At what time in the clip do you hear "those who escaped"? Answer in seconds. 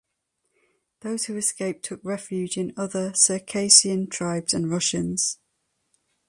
1.01-1.85